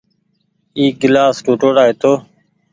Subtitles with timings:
[0.77, 2.13] اي گلآس ٽوُٽڙآ هيتو۔